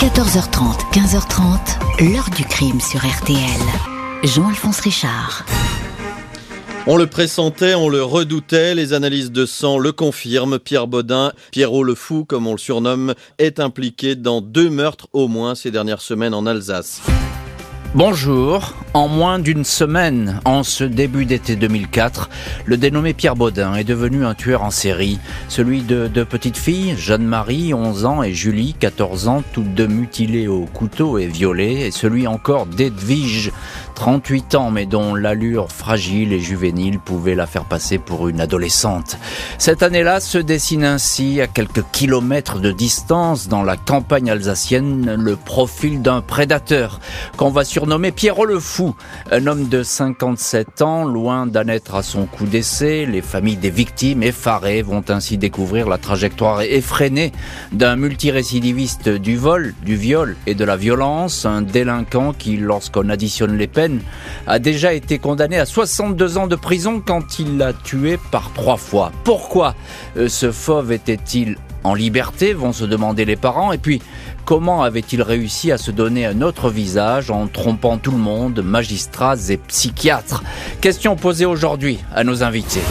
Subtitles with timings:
[0.00, 3.36] 14h30, 15h30, l'heure du crime sur RTL.
[4.22, 5.44] Jean-Alphonse Richard.
[6.86, 10.58] On le pressentait, on le redoutait, les analyses de sang le confirment.
[10.58, 15.28] Pierre Baudin, Pierrot le Fou, comme on le surnomme, est impliqué dans deux meurtres au
[15.28, 17.02] moins ces dernières semaines en Alsace.
[17.96, 18.76] Bonjour.
[18.94, 22.30] En moins d'une semaine, en ce début d'été 2004,
[22.64, 25.18] le dénommé Pierre Baudin est devenu un tueur en série.
[25.48, 30.46] Celui de deux petites filles, Jeanne-Marie, 11 ans, et Julie, 14 ans, toutes deux mutilées
[30.46, 33.50] au couteau et violées, et celui encore d'Edwige,
[34.00, 39.18] 38 ans, mais dont l'allure fragile et juvénile pouvait la faire passer pour une adolescente.
[39.58, 45.36] Cette année-là se dessine ainsi, à quelques kilomètres de distance, dans la campagne alsacienne, le
[45.36, 46.98] profil d'un prédateur
[47.36, 48.96] qu'on va surnommé Pierrot le Fou.
[49.30, 53.68] Un homme de 57 ans, loin d'en être à son coup d'essai, les familles des
[53.68, 57.32] victimes effarées vont ainsi découvrir la trajectoire effrénée
[57.72, 63.58] d'un multirécidiviste du vol, du viol et de la violence, un délinquant qui, lorsqu'on additionne
[63.58, 63.89] les peines,
[64.46, 68.76] a déjà été condamné à 62 ans de prison quand il l'a tué par trois
[68.76, 69.12] fois.
[69.24, 69.74] Pourquoi
[70.16, 74.02] euh, ce fauve était-il en liberté, vont se demander les parents, et puis
[74.44, 79.36] comment avait-il réussi à se donner un autre visage en trompant tout le monde, magistrats
[79.48, 80.42] et psychiatres?
[80.80, 82.82] Question posée aujourd'hui à nos invités.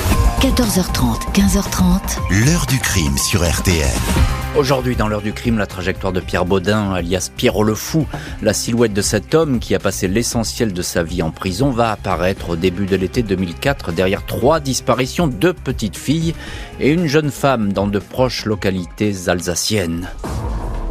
[0.41, 2.45] 14h30, 15h30.
[2.45, 4.39] L'heure du crime sur RTL.
[4.60, 8.06] Aujourd'hui, dans l'heure du crime, la trajectoire de Pierre Baudin, alias Pierrot le Fou,
[8.42, 11.94] la silhouette de cet homme qui a passé l'essentiel de sa vie en prison, va
[11.94, 16.36] apparaître au début de l'été 2004 derrière trois disparitions, deux petites filles
[16.82, 20.10] et une jeune femme dans de proches localités alsaciennes.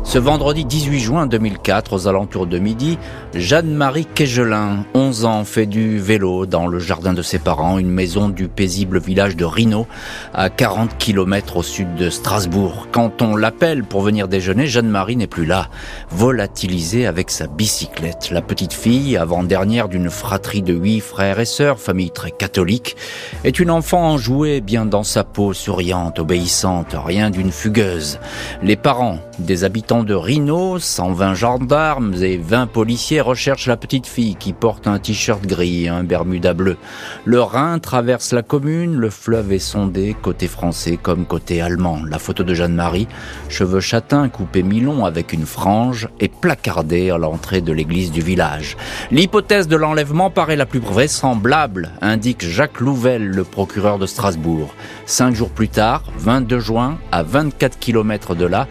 [0.09, 2.97] Ce vendredi 18 juin 2004, aux alentours de midi,
[3.35, 8.31] Jeanne-Marie Kegelin, 11 ans, fait du vélo dans le jardin de ses parents, une maison
[8.31, 9.87] du paisible village de Rino,
[10.33, 12.89] à 40 km au sud de Strasbourg.
[12.91, 15.69] Quand on l'appelle pour venir déjeuner, Jeanne-Marie n'est plus là,
[16.11, 18.31] volatilisée avec sa bicyclette.
[18.31, 22.97] La petite fille, avant-dernière d'une fratrie de huit frères et sœurs, famille très catholique,
[23.45, 28.19] est une enfant enjouée, bien dans sa peau, souriante, obéissante, rien d'une fugueuse.
[28.63, 34.37] Les parents des habitants de Rhino, 120 gendarmes et 20 policiers recherchent la petite fille
[34.37, 36.77] qui porte un t-shirt gris et un bermuda bleu.
[37.25, 42.01] Le Rhin traverse la commune, le fleuve est sondé côté français comme côté allemand.
[42.09, 43.09] La photo de Jeanne-Marie,
[43.49, 48.77] cheveux châtains coupés mi-long avec une frange, est placardée à l'entrée de l'église du village.
[49.11, 54.75] L'hypothèse de l'enlèvement paraît la plus vraisemblable, indique Jacques Louvel, le procureur de Strasbourg.
[55.07, 58.67] Cinq jours plus tard, 22 juin, à 24 km de là,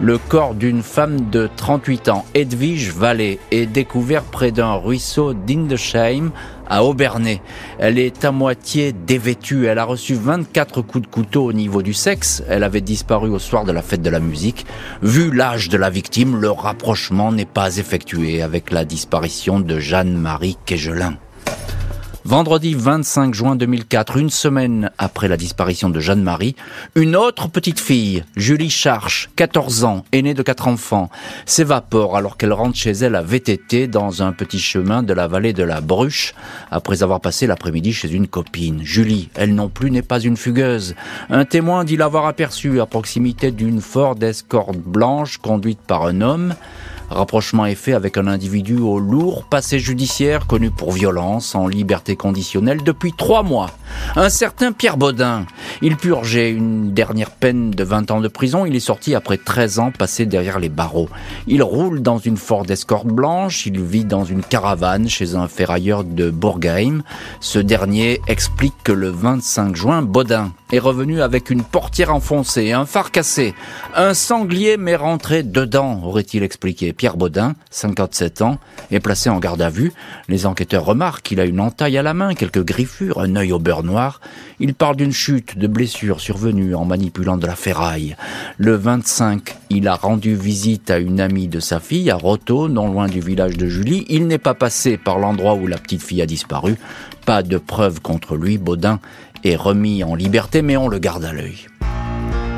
[0.00, 6.30] le corps d'une femme de 38 ans, Edwige Vallée, est découvert près d'un ruisseau d'Indesheim
[6.68, 7.42] à Aubernay.
[7.80, 9.66] Elle est à moitié dévêtue.
[9.66, 12.44] Elle a reçu 24 coups de couteau au niveau du sexe.
[12.48, 14.64] Elle avait disparu au soir de la fête de la musique.
[15.02, 20.56] Vu l'âge de la victime, le rapprochement n'est pas effectué avec la disparition de Jeanne-Marie
[20.66, 21.16] Kegelin.
[22.26, 26.54] Vendredi 25 juin 2004, une semaine après la disparition de Jeanne-Marie,
[26.94, 31.08] une autre petite fille, Julie Charche, 14 ans, aînée de quatre enfants,
[31.46, 35.54] s'évapore alors qu'elle rentre chez elle à VTT dans un petit chemin de la vallée
[35.54, 36.34] de la Bruche,
[36.70, 38.82] après avoir passé l'après-midi chez une copine.
[38.84, 40.94] Julie, elle non plus, n'est pas une fugueuse.
[41.30, 46.54] Un témoin dit l'avoir aperçue à proximité d'une Ford Escort blanche conduite par un homme.
[47.10, 52.14] Rapprochement est fait avec un individu au lourd passé judiciaire connu pour violence en liberté
[52.14, 53.70] conditionnelle depuis trois mois.
[54.14, 55.44] Un certain Pierre Baudin.
[55.82, 58.64] Il purgeait une dernière peine de 20 ans de prison.
[58.64, 61.08] Il est sorti après 13 ans passés derrière les barreaux.
[61.48, 63.66] Il roule dans une Ford Escort blanche.
[63.66, 67.02] Il vit dans une caravane chez un ferrailleur de Bourgheim.
[67.40, 72.86] Ce dernier explique que le 25 juin, Baudin est revenu avec une portière enfoncée, un
[72.86, 73.54] phare cassé.
[73.96, 76.92] Un sanglier m'est rentré dedans, aurait-il expliqué.
[77.00, 78.58] Pierre Baudin, 57 ans,
[78.90, 79.90] est placé en garde à vue.
[80.28, 83.58] Les enquêteurs remarquent qu'il a une entaille à la main, quelques griffures, un œil au
[83.58, 84.20] beurre noir.
[84.58, 88.16] Il parle d'une chute, de blessures survenues en manipulant de la ferraille.
[88.58, 92.92] Le 25, il a rendu visite à une amie de sa fille, à Roto, non
[92.92, 94.04] loin du village de Julie.
[94.10, 96.76] Il n'est pas passé par l'endroit où la petite fille a disparu.
[97.24, 99.00] Pas de preuves contre lui, Baudin
[99.42, 101.69] est remis en liberté, mais on le garde à l'œil.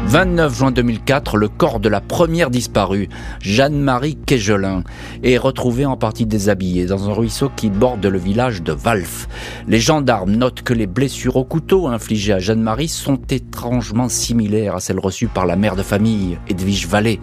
[0.07, 3.09] 29 juin 2004, le corps de la première disparue,
[3.41, 4.83] Jeanne-Marie Kegelin,
[5.23, 9.29] est retrouvé en partie déshabillé dans un ruisseau qui borde le village de Valf.
[9.69, 14.81] Les gendarmes notent que les blessures au couteau infligées à Jeanne-Marie sont étrangement similaires à
[14.81, 17.21] celles reçues par la mère de famille, Edwige Vallée.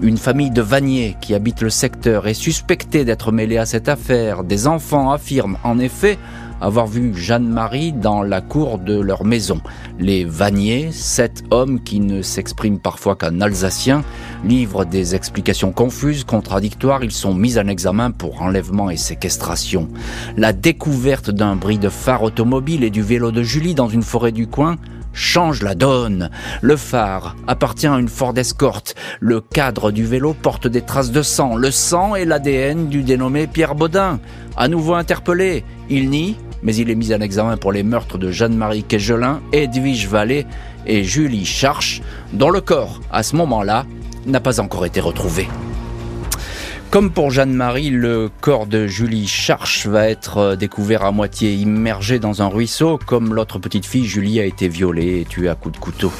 [0.00, 4.44] Une famille de Vanier qui habite le secteur est suspectée d'être mêlée à cette affaire.
[4.44, 6.16] Des enfants affirment en effet
[6.60, 9.60] avoir vu Jeanne-Marie dans la cour de leur maison.
[9.98, 14.02] Les Vanier, sept hommes qui ne s'expriment parfois qu'en alsacien,
[14.44, 17.04] livrent des explications confuses, contradictoires.
[17.04, 19.88] Ils sont mis en examen pour enlèvement et séquestration.
[20.36, 24.32] La découverte d'un bris de phare automobile et du vélo de Julie dans une forêt
[24.32, 24.76] du coin
[25.12, 26.30] change la donne.
[26.60, 28.82] Le phare appartient à une Ford Escort.
[29.20, 31.56] Le cadre du vélo porte des traces de sang.
[31.56, 34.20] Le sang est l'ADN du dénommé Pierre Baudin.
[34.56, 38.30] À nouveau interpellé, il nie, mais il est mis en examen pour les meurtres de
[38.30, 40.46] Jeanne-Marie Quégelin, Edwige Vallée
[40.86, 42.02] et Julie Charche,
[42.32, 43.86] dont le corps, à ce moment-là,
[44.26, 45.48] n'a pas encore été retrouvé.
[46.90, 52.18] Comme pour Jeanne-Marie, le corps de Julie Charche va être euh, découvert à moitié immergé
[52.18, 55.76] dans un ruisseau, comme l'autre petite fille Julie a été violée et tuée à coups
[55.76, 56.12] de couteau.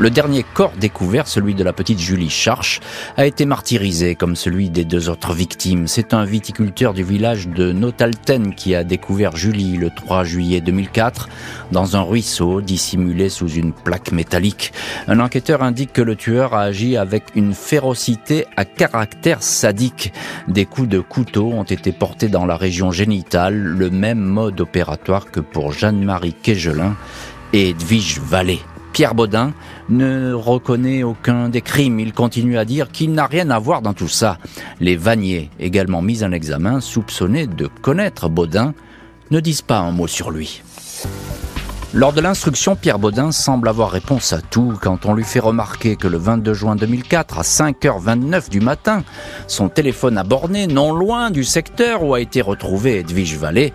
[0.00, 2.78] Le dernier corps découvert, celui de la petite Julie Charche,
[3.16, 5.88] a été martyrisé comme celui des deux autres victimes.
[5.88, 11.28] C'est un viticulteur du village de Notalten qui a découvert Julie le 3 juillet 2004
[11.72, 14.72] dans un ruisseau dissimulé sous une plaque métallique.
[15.08, 20.12] Un enquêteur indique que le tueur a agi avec une férocité à caractère sadique.
[20.46, 25.28] Des coups de couteau ont été portés dans la région génitale, le même mode opératoire
[25.28, 26.94] que pour Jeanne-Marie Quégelin
[27.52, 28.60] et Edwige Vallée.
[28.98, 29.52] Pierre Baudin
[29.90, 32.00] ne reconnaît aucun des crimes.
[32.00, 34.38] Il continue à dire qu'il n'a rien à voir dans tout ça.
[34.80, 38.74] Les Vanier, également mis en examen, soupçonnés de connaître Baudin,
[39.30, 40.62] ne disent pas un mot sur lui.
[41.94, 45.94] Lors de l'instruction, Pierre Baudin semble avoir réponse à tout quand on lui fait remarquer
[45.94, 49.04] que le 22 juin 2004, à 5h29 du matin,
[49.46, 53.72] son téléphone a borné non loin du secteur où a été retrouvé Edwige Vallée.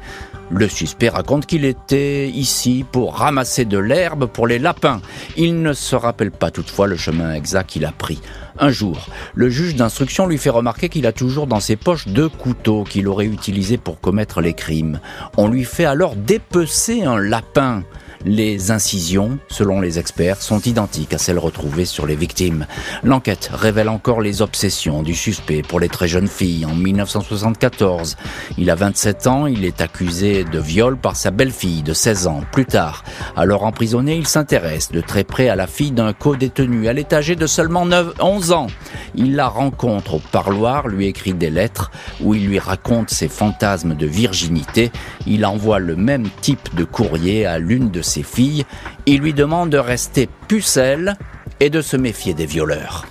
[0.56, 5.02] Le suspect raconte qu'il était ici pour ramasser de l'herbe pour les lapins.
[5.36, 8.22] Il ne se rappelle pas toutefois le chemin exact qu'il a pris.
[8.60, 12.30] Un jour, le juge d'instruction lui fait remarquer qu'il a toujours dans ses poches deux
[12.30, 15.00] couteaux qu'il aurait utilisés pour commettre les crimes.
[15.38, 17.84] On lui fait alors dépecer un lapin.
[18.26, 22.66] Les incisions, selon les experts, sont identiques à celles retrouvées sur les victimes.
[23.04, 26.66] L'enquête révèle encore les obsessions du suspect pour les très jeunes filles.
[26.66, 28.16] En 1974,
[28.58, 32.42] il a 27 ans, il est accusé de viol par sa belle-fille de 16 ans.
[32.54, 33.04] Plus tard,
[33.36, 36.86] alors emprisonné, il s'intéresse de très près à la fille d'un co-détenu.
[36.86, 38.68] Elle est âgée de seulement 9, 11 ans.
[39.16, 41.92] Il la rencontre au parloir, lui écrit des lettres
[42.22, 44.92] où il lui raconte ses fantasmes de virginité.
[45.28, 48.66] Il envoie le même type de courrier à l'une de ses ses filles,
[49.08, 51.18] il lui demande de rester pucelle
[51.60, 53.06] et de se méfier des violeurs.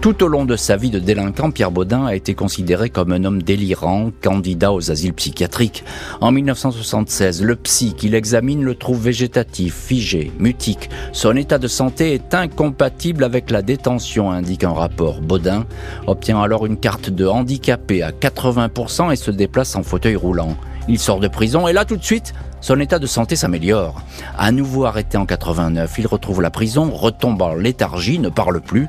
[0.00, 3.24] Tout au long de sa vie de délinquant, Pierre Baudin a été considéré comme un
[3.24, 5.82] homme délirant, candidat aux asiles psychiatriques.
[6.20, 10.90] En 1976, le psy qui l'examine le trouve végétatif, figé, mutique.
[11.12, 15.22] Son état de santé est incompatible avec la détention, indique un rapport.
[15.22, 15.64] Baudin
[16.06, 20.56] obtient alors une carte de handicapé à 80% et se déplace en fauteuil roulant.
[20.88, 24.02] Il sort de prison et là tout de suite, son état de santé s'améliore.
[24.38, 28.88] À nouveau arrêté en 89, il retrouve la prison, retombe en léthargie, ne parle plus.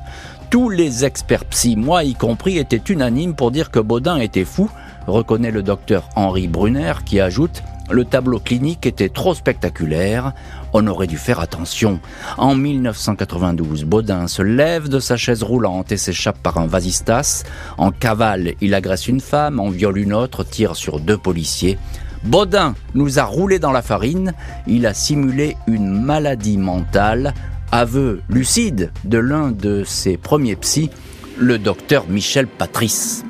[0.50, 4.70] Tous les experts psy, moi y compris, étaient unanimes pour dire que Baudin était fou,
[5.06, 10.32] reconnaît le docteur Henri Brunner qui ajoute le tableau clinique était trop spectaculaire,
[10.72, 12.00] on aurait dû faire attention.
[12.36, 17.44] En 1992, Baudin se lève de sa chaise roulante et s'échappe par un vasistas.
[17.78, 21.78] En cavale, il agresse une femme, en viole une autre, tire sur deux policiers.
[22.24, 24.32] Baudin nous a roulé dans la farine,
[24.66, 27.34] il a simulé une maladie mentale,
[27.70, 30.90] aveu lucide de l'un de ses premiers psys,
[31.38, 33.24] le docteur Michel Patrice.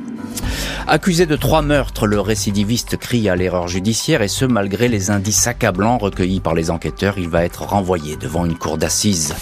[0.87, 5.47] Accusé de trois meurtres, le récidiviste crie à l'erreur judiciaire et ce malgré les indices
[5.47, 9.35] accablants recueillis par les enquêteurs, il va être renvoyé devant une cour d'assises.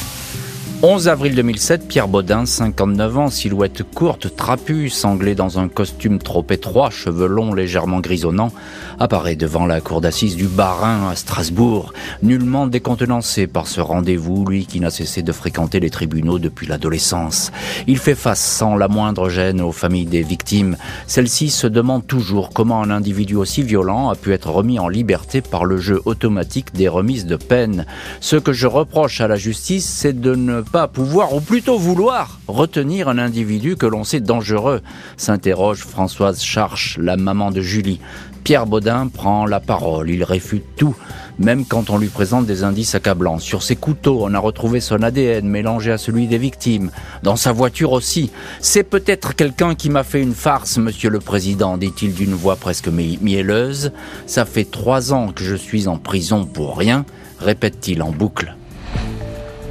[0.83, 6.45] 11 avril 2007, Pierre Baudin, 59 ans, silhouette courte, trapue, sanglé dans un costume trop
[6.51, 8.53] étroit, cheveux longs légèrement grisonnants,
[8.99, 14.67] apparaît devant la cour d'assises du Barin à Strasbourg, nullement décontenancé par ce rendez-vous, lui
[14.67, 17.51] qui n'a cessé de fréquenter les tribunaux depuis l'adolescence.
[17.87, 20.77] Il fait face sans la moindre gêne aux familles des victimes.
[21.07, 25.41] Celles-ci se demandent toujours comment un individu aussi violent a pu être remis en liberté
[25.41, 27.87] par le jeu automatique des remises de peine.
[28.21, 32.41] Ce que je reproche à la justice, c'est de ne pas pouvoir, ou plutôt vouloir,
[32.49, 34.81] retenir un individu que l'on sait dangereux
[35.17, 38.01] s'interroge Françoise Charche, la maman de Julie.
[38.45, 40.95] Pierre Baudin prend la parole, il réfute tout,
[41.39, 43.39] même quand on lui présente des indices accablants.
[43.39, 46.91] Sur ses couteaux, on a retrouvé son ADN mélangé à celui des victimes.
[47.23, 48.31] Dans sa voiture aussi.
[48.61, 52.89] C'est peut-être quelqu'un qui m'a fait une farce, monsieur le président, dit-il d'une voix presque
[52.89, 53.93] mielleuse.
[54.27, 57.07] Ça fait trois ans que je suis en prison pour rien,
[57.39, 58.57] répète-t-il en boucle.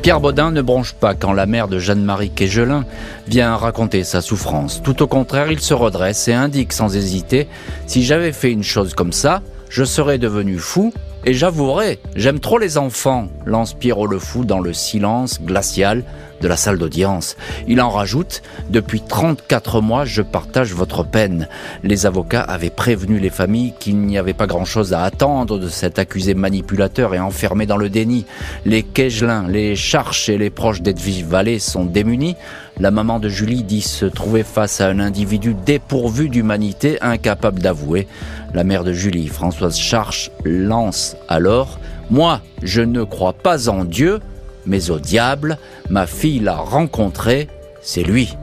[0.03, 2.83] Pierre Baudin ne bronche pas quand la mère de Jeanne-Marie Quégelin
[3.25, 4.83] vient raconter sa souffrance.
[4.83, 7.47] Tout au contraire, il se redresse et indique sans hésiter
[7.87, 10.93] Si j'avais fait une chose comme ça, je serais devenu fou
[11.23, 16.03] et j'avouerai, j'aime trop les enfants, lance Pierrot le fou dans le silence glacial
[16.43, 17.37] de la salle d'audience.
[17.67, 21.47] Il en rajoute, depuis 34 mois, je partage votre peine.
[21.83, 25.99] Les avocats avaient prévenu les familles qu'il n'y avait pas grand-chose à attendre de cet
[25.99, 28.25] accusé manipulateur et enfermé dans le déni.
[28.65, 32.35] Les Kegelin, les Charches et les proches d'Edwige Vallée sont démunis.
[32.77, 38.07] La maman de Julie dit se trouver face à un individu dépourvu d'humanité, incapable d'avouer.
[38.53, 44.19] La mère de Julie, Françoise Charche, lance alors Moi, je ne crois pas en Dieu,
[44.65, 45.57] mais au diable,
[45.89, 47.47] ma fille l'a rencontré,
[47.81, 48.35] c'est lui.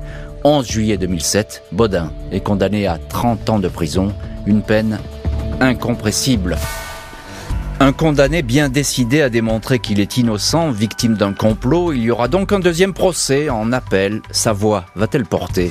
[0.44, 4.12] 11 juillet 2007, Baudin est condamné à 30 ans de prison,
[4.46, 4.98] une peine
[5.60, 6.56] incompressible.
[7.78, 12.28] Un condamné bien décidé à démontrer qu'il est innocent, victime d'un complot, il y aura
[12.28, 14.20] donc un deuxième procès en appel.
[14.30, 15.70] Sa voix va-t-elle porter?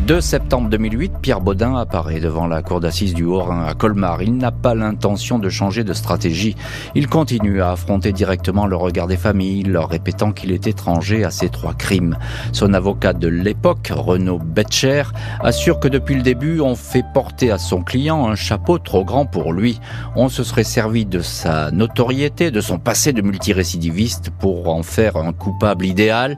[0.00, 4.22] 2 septembre 2008, Pierre Baudin apparaît devant la cour d'assises du Haut-Rhin à Colmar.
[4.22, 6.56] Il n'a pas l'intention de changer de stratégie.
[6.94, 11.30] Il continue à affronter directement le regard des familles, leur répétant qu'il est étranger à
[11.30, 12.18] ces trois crimes.
[12.52, 15.04] Son avocat de l'époque, Renaud Betcher,
[15.40, 19.24] assure que depuis le début, on fait porter à son client un chapeau trop grand
[19.24, 19.80] pour lui.
[20.16, 25.16] On se serait servi de sa notoriété, de son passé de multirécidiviste pour en faire
[25.16, 26.36] un coupable idéal.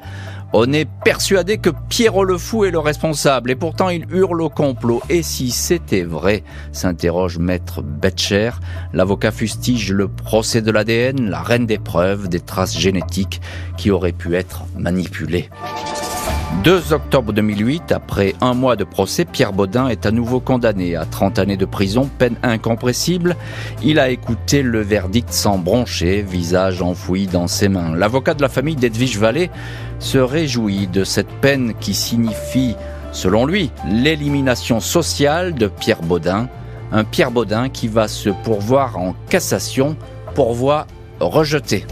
[0.52, 4.48] On est persuadé que Pierrot le Fou est le responsable et pourtant il hurle au
[4.48, 5.02] complot.
[5.08, 8.50] Et si c'était vrai s'interroge maître Betcher.
[8.92, 13.40] L'avocat fustige le procès de l'ADN, la reine des preuves, des traces génétiques
[13.76, 15.50] qui auraient pu être manipulées.
[16.64, 21.04] 2 octobre 2008, après un mois de procès, Pierre Baudin est à nouveau condamné à
[21.04, 23.36] 30 années de prison, peine incompressible.
[23.82, 27.94] Il a écouté le verdict sans broncher, visage enfoui dans ses mains.
[27.94, 29.50] L'avocat de la famille d'Edwige Vallée
[29.98, 32.74] se réjouit de cette peine qui signifie,
[33.12, 36.48] selon lui, l'élimination sociale de Pierre Baudin.
[36.92, 39.96] Un Pierre Baudin qui va se pourvoir en cassation,
[40.34, 40.86] pourvoi
[41.20, 41.84] rejeté.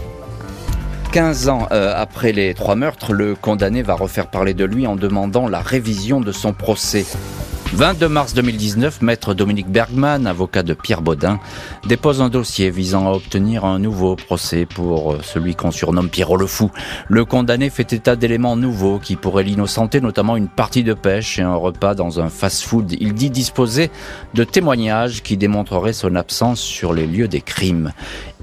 [1.15, 4.97] 15 ans euh, après les trois meurtres, le condamné va refaire parler de lui en
[4.97, 7.05] demandant la révision de son procès.
[7.71, 11.39] 22 mars 2019, maître Dominique Bergman, avocat de Pierre Baudin,
[11.87, 16.35] dépose un dossier visant à obtenir un nouveau procès pour euh, celui qu'on surnomme Pierrot
[16.35, 16.69] le Fou.
[17.07, 21.43] Le condamné fait état d'éléments nouveaux qui pourraient l'innocenter, notamment une partie de pêche et
[21.43, 22.91] un repas dans un fast-food.
[22.99, 23.89] Il dit disposer
[24.33, 27.93] de témoignages qui démontreraient son absence sur les lieux des crimes.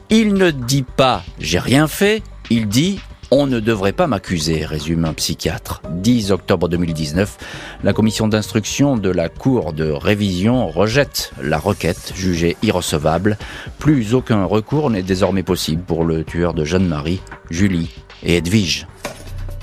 [0.08, 2.22] Il ne dit pas j'ai rien fait,
[2.52, 5.80] il dit on ne devrait pas m'accuser, résume un psychiatre.
[5.88, 7.38] 10 octobre 2019,
[7.82, 13.38] la commission d'instruction de la Cour de révision rejette la requête jugée irrecevable.
[13.78, 17.90] Plus aucun recours n'est désormais possible pour le tueur de Jeanne-Marie, Julie
[18.22, 18.86] et Edwige.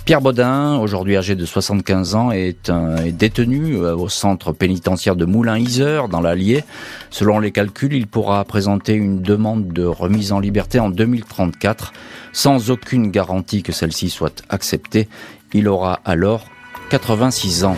[0.09, 2.71] Pierre Baudin, aujourd'hui âgé de 75 ans, est,
[3.11, 6.63] détenu euh, au centre pénitentiaire de Moulin-Isère, dans l'Allier.
[7.11, 11.93] Selon les calculs, il pourra présenter une demande de remise en liberté en 2034,
[12.33, 15.07] sans aucune garantie que celle-ci soit acceptée.
[15.53, 16.45] Il aura alors
[16.89, 17.77] 86 ans.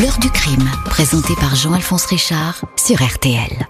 [0.00, 3.66] L'heure du crime, présenté par Jean-Alphonse Richard sur RTL.